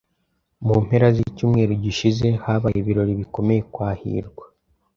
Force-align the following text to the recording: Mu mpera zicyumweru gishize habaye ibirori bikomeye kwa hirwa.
Mu 0.65 0.75
mpera 0.85 1.07
zicyumweru 1.17 1.71
gishize 1.83 2.27
habaye 2.43 2.77
ibirori 2.79 3.13
bikomeye 3.21 3.61
kwa 3.73 3.89
hirwa. 3.99 4.45